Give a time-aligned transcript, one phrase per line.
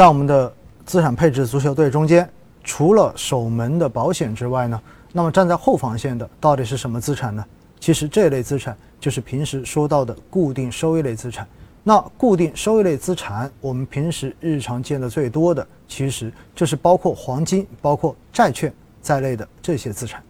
[0.00, 0.50] 在我们的
[0.86, 2.26] 资产配置足球队中间，
[2.64, 4.80] 除了守门的保险之外呢，
[5.12, 7.44] 那么站在后防线的到底是什么资产呢？
[7.78, 11.46] 其实这类资产就是平时说到的固定收益类资产。
[11.82, 18.72] 那固定收益类资产，我们平时日常见的最多的，其实就是包括黄金、包括债券
[19.02, 20.22] 在内的这些资产。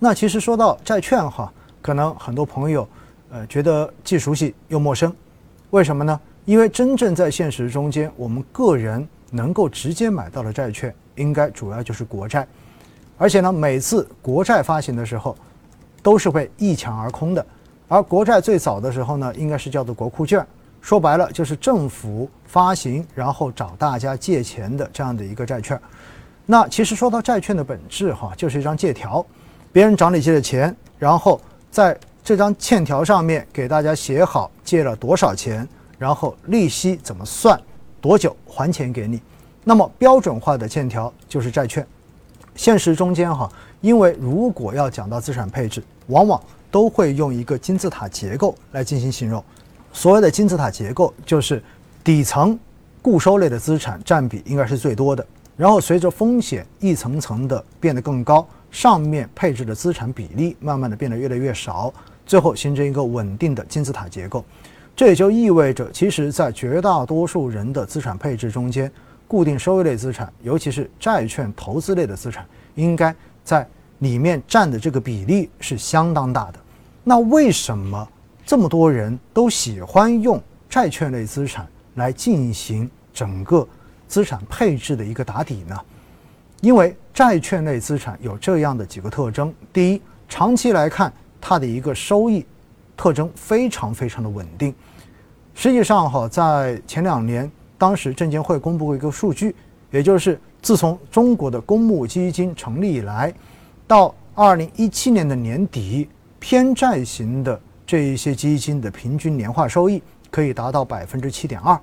[0.00, 2.88] 那其实说到债券哈，可能很多朋友
[3.30, 5.14] 呃觉得既熟悉又陌生，
[5.70, 6.20] 为什么呢？
[6.44, 12.46] 因为真正在现实中间，我们个人能够直接买到的债券，应该主要就是国债，
[13.16, 15.34] 而且呢，每次国债发行的时候，
[16.02, 17.44] 都是会一抢而空的。
[17.88, 20.46] 而国债最早的时候呢，应该是叫做国库券。
[20.80, 25.80] 说白了就是政府发行，然后找大家借钱的这样的一个债券。
[26.44, 29.24] 那其实说到债券的本质哈，就是一张借条，
[29.72, 35.66] 别人找你借的钱，然后在这张欠条上面给大家写好借了多少钱，
[36.04, 37.58] 然后利息怎么算，
[37.98, 39.22] 多久还钱给你。
[39.64, 41.86] 那么标准化的欠条就是债券。
[42.54, 46.38] 现实中间哈，因为如果要讲到资产配置，往往
[46.70, 49.42] 都会用一个金字塔结构来进行形容。
[49.94, 51.64] 所谓的金字塔结构，就是
[52.04, 52.58] 底层
[53.00, 61.90] 固收类的资产占比应该是最多的，然后随着风险一层层的变得更高，上面配置的资产比例慢慢的变得越来越少，
[62.26, 64.44] 最后形成一个稳定的金字塔结构。
[64.96, 68.90] 这也就意味着，其实，在绝大多数人的资产配置中间，
[69.26, 73.66] 固定收益类资产，尤其是债券投资类的资产，应该在
[73.98, 76.58] 里面占的这个比例是相当大的。
[77.02, 78.08] 那为什么？
[78.46, 83.66] 这么多人都喜欢用债券类资产来进行整个
[84.06, 85.74] 资产配置的一个打底呢？
[86.60, 92.44] 因为债券类资产有这样的几个特征：第一，长期来看，它的一个收益
[92.96, 94.74] 特征非常非常的稳定。
[95.54, 99.54] 实际上，哈，在前两年，当时证监会公布过一个数据，
[99.90, 103.32] 也就是自从中国的公募基金成立以来，
[103.86, 107.60] 到二零一七年的年底，偏债型的。
[107.86, 111.78] 这一些基金的平均年化收益可以达到百分之七点二，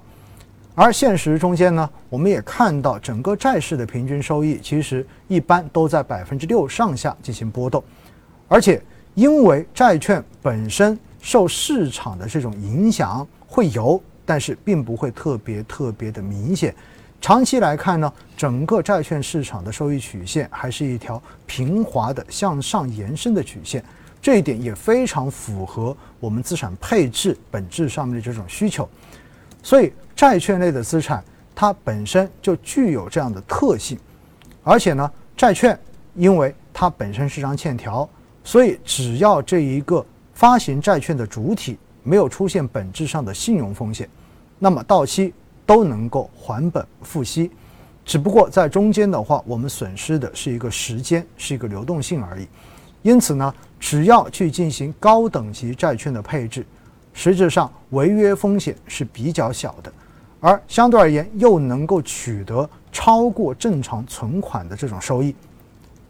[0.73, 7.83] 而现实中间呢，我们也看到整个债市的平均收益其实一般都在百分之六上下进行波动，
[8.47, 8.81] 而且
[9.13, 16.73] 因为债券本身受市场的这种影响会有，但是并不会特别特别的明显。
[17.19, 23.83] 长期来看呢，整个债券市场的收益曲线还是一条平滑的向上延伸的曲线。
[24.21, 28.87] 这一点也非常符合我们资产配置本质上面的这种需求，
[29.63, 31.23] 所以债券类的资产
[31.55, 33.99] 它本身就具有这样的特性，
[34.63, 35.77] 而且呢，债券
[36.13, 38.07] 因为它本身是张欠条，
[38.43, 44.09] 所以只要这一个发行债券的主体没有出现本质上的信用风险，
[44.57, 45.33] 那么到期
[45.65, 47.51] 都能够还本付息，
[48.03, 52.47] 只不过在中间的话，我们损失的是一个时间，是一个流动性而已。
[53.03, 56.65] 因此呢，只要去进行高等级债券的配置，
[57.13, 59.93] 实质上违约风险是比较小的，
[60.39, 65.35] 而相对而言又能够取得超过正常存款的这种收益。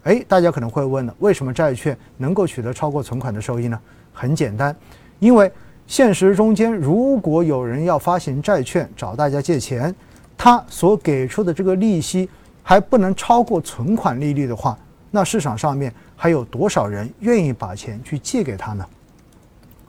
[0.03, 3.79] 哎，大家可能会问了，为什么债券能够取得超过存款的收益呢？
[4.13, 4.75] 很简单，
[5.19, 5.51] 因为
[5.87, 9.93] 现实中间如果有人要发行债券找大家借钱，
[10.37, 12.29] 他所给出的这个利息
[12.63, 14.77] 还不能超过存款利率的话，
[15.09, 15.93] 那市场上面。
[16.21, 18.85] 还有多少人愿意把钱去借给他呢？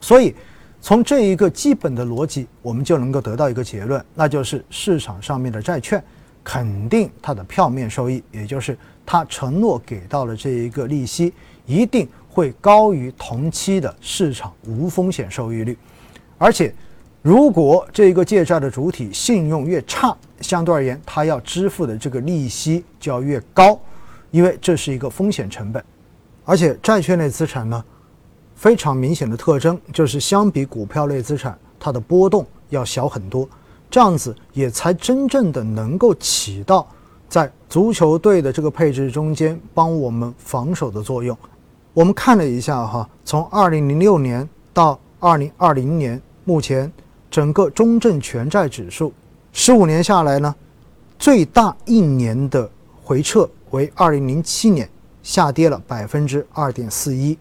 [0.00, 0.34] 所以，
[0.80, 6.02] 从这一个基本的逻辑，我们就能够得到一个结论，那就是市场上面的债券
[6.44, 8.76] 肯定它的票面收益，也就是
[9.06, 11.32] 它承诺给到了这一个利息，
[11.66, 15.76] 一定会高于同期的市场无风险收益率。
[16.38, 16.74] 而且，
[17.22, 23.78] 如果这一个借债的主体信用越差，相对而言，它要支付的这个利息就要越高，
[24.32, 25.84] 因为这是一个风险成本。
[26.44, 27.84] 而且债券类资产呢，
[28.56, 33.48] 非常明显的特征就是相比股票类资产，它的波动要小很多，
[33.92, 36.88] 这样子也才真正的能够起到
[37.28, 41.36] 在足球队的这个配置中间帮我们防守的作用。
[41.92, 46.90] 我们看了一下哈，从二零零六年到二零二零年，目前
[47.30, 49.12] 整个中证全债指数
[49.52, 50.54] 十五年下来呢，
[51.18, 52.68] 最大一年的
[53.04, 54.88] 回撤为二零零七年。
[55.22, 57.38] 下跌了百分之二点四一，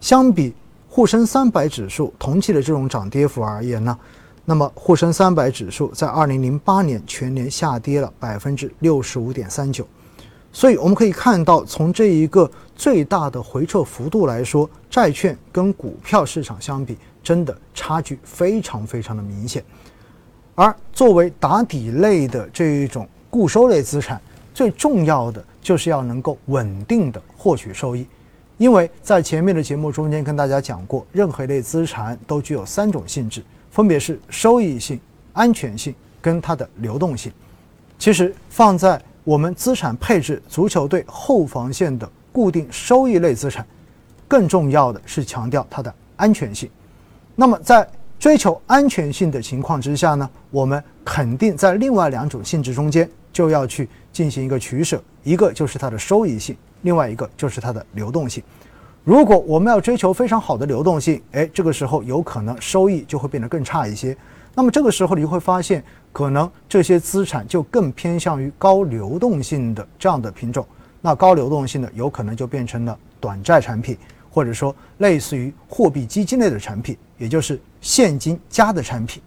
[0.00, 0.54] 相比
[0.88, 3.98] 沪深三百指数同期的这种涨跌幅而言呢，
[4.48, 9.84] 那么沪深三百指数在二零零八年全年下跌了百分之六十五点三九，
[10.52, 19.64] 所以我们可以看到，从这一个最大的回撤幅度来说，债券跟股票市场相比，真的差距非常非常的明显。
[20.54, 24.22] 而作为打底类的这一种固收类资产，
[24.54, 28.06] 最重要的就是要能够稳定的获取收益。
[28.58, 33.42] 因为在前面的节目中间跟大家讲过，任何一类资产都具有三种性质，
[33.76, 34.98] 分别是收益性、
[35.34, 37.30] 安全性跟它的流动性。
[37.98, 43.66] 其实放在我们资产配置足球队后防线的固定收益类资产，
[44.26, 46.70] 更重要的是强调它的安全性。
[47.34, 47.86] 那么在
[48.18, 56.56] 追求安全性的情况之下呢，我们肯定在另外两种性质中间就要去进行一个取舍，一个就是它的收益性。
[56.80, 58.42] 另外一个就是它的流动性。
[59.06, 64.16] 如果我们要追求非常好的流动性，哎，这个时候有可能收益就会变得更差一些。
[64.52, 65.80] 那么这个时候你会发现，
[66.12, 70.66] 可能这些资产就更偏向于高流动性的这样的品种。
[71.00, 73.96] 那高流动性的有可能就变成了短债产品，
[74.28, 79.22] 或者说类似于货币基金类的产品，也就是现金加的产品，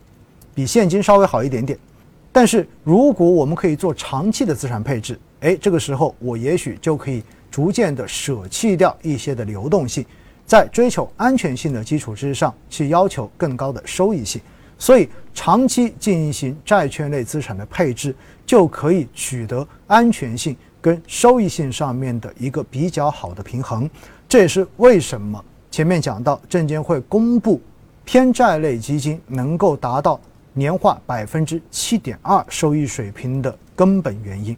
[0.54, 1.80] 比现金稍微好一点点。
[2.34, 7.24] 但是如果我们可以做长期的资产配置，哎，这个时候我也许就可以。
[7.52, 10.06] 逐渐的舍弃掉一些的流动性，
[10.46, 14.42] 在追求安全性的基础之上，去要求更高的收益性。
[14.78, 18.16] 所以，长期进行债券类资产的配置，
[18.46, 23.90] 就可以取得安全性跟收益性上面的一个比较好的平衡。
[24.28, 27.60] 这也是为什么前面讲到证监会公布
[28.06, 30.20] 偏债类基金能够达到
[30.54, 34.56] 年化百分之七点二收益水平的根本原因。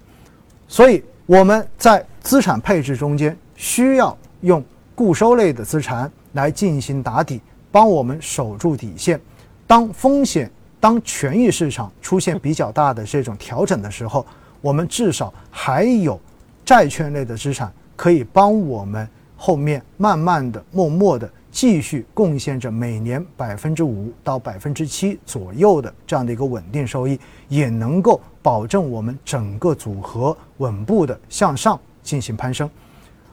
[0.67, 1.03] 所以。
[1.31, 4.61] 我们在资产配置中间需要用
[4.93, 7.39] 固收类的资产来进行打底，
[7.71, 9.17] 帮我们守住底线。
[9.65, 14.25] 当风险、当权益市场出现比较大的这种调整的时候，
[14.59, 16.19] 我们至少还有
[16.65, 19.07] 债券类的资产可以帮我们
[19.37, 28.19] 后面慢慢的、默默的继续贡献着每年百分之五到百分之七左右的这样的一个稳定收益，也能够。
[28.43, 32.67] 保证我们整个组合稳步的向上进行攀升，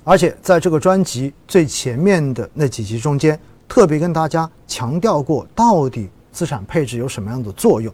[0.04, 7.90] 而且在这个专辑最前面的那几集中间，特别跟大家强调过，到底资产配置有什么样的作用？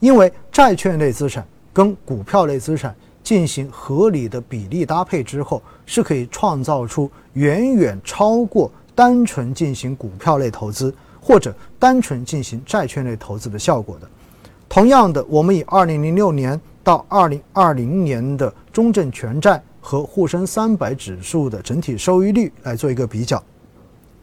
[0.00, 14.08] 因为债券类资产跟股票类资产进行合理的比例搭配之后，是可以创造出远远超过单纯进行股票类投资或者单纯进行债券类投资的效果的。
[14.68, 23.42] 同样的，我们以二零零六年到二零二零年的中证全债和沪深三百指数的整体收益率来做一个比较，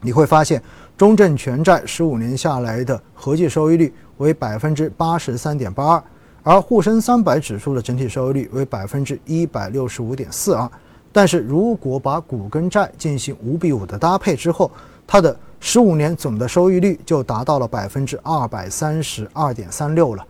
[0.01, 0.61] 你会发现，
[0.97, 6.03] 中证全债十五年下来的合计收益率为百分之八十三点八二，
[6.43, 10.69] 而沪深三百指数的整体收益率为百分之一百六十五点四二。
[11.11, 14.71] 但是如果把股跟债进行五比五的搭配之后，
[15.05, 20.25] 它的十五年总的收益率就达到了百分之二百三十二点三六了。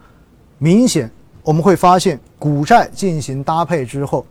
[0.58, 1.10] 明显
[1.44, 4.26] 我们会发现，股债进行搭配之后，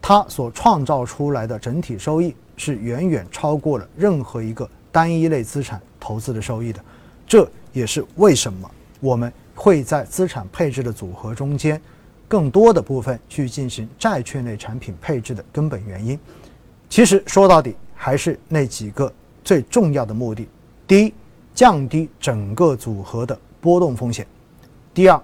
[0.00, 6.80] 它所创造出来的整体收益是远远超过了任何一个单一类资产投资的收益的。
[7.26, 8.70] 这也是为什么
[9.00, 11.80] 我们会在资产配置的组合中间，
[12.28, 16.18] 更多的部分去进行债券类产品配置的根本原因。
[16.88, 20.46] 其实说到底，还是那几个最重要的目的：
[20.86, 21.14] 第一，
[21.54, 24.24] 降低整个组合的波动风险；
[24.94, 25.20] 第二，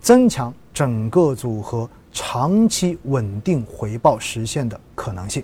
[0.00, 5.42] 增强整个组合长期稳定回报实现的可能性。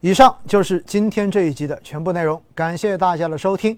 [0.00, 3.76] 以上就是今天这一集的全部内容，感谢大家的收听。